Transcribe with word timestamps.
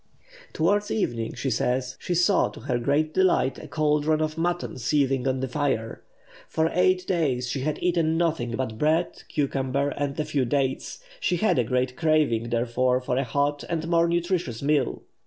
Towards 0.53 0.89
evening, 0.89 1.35
she 1.35 1.51
says, 1.51 1.95
she 1.99 2.15
saw, 2.15 2.49
to 2.49 2.61
her 2.61 2.79
great 2.79 3.13
delight, 3.13 3.59
a 3.59 3.67
caldron 3.67 4.19
of 4.19 4.35
mutton 4.35 4.79
seething 4.79 5.27
on 5.27 5.41
the 5.41 5.47
fire. 5.47 6.01
For 6.47 6.71
eight 6.73 7.05
days 7.05 7.47
she 7.47 7.59
had 7.61 7.77
eaten 7.83 8.17
nothing 8.17 8.55
but 8.55 8.79
bread, 8.79 9.21
cucumber, 9.27 9.89
and 9.89 10.19
a 10.19 10.25
few 10.25 10.43
dates; 10.43 11.03
she 11.19 11.35
had 11.37 11.59
a 11.59 11.63
great 11.63 11.95
craving, 11.95 12.49
therefore, 12.49 12.99
for 12.99 13.15
a 13.15 13.23
hot 13.23 13.63
and 13.69 13.87
more 13.87 14.07
nutritious 14.07 14.63
meal. 14.63 15.03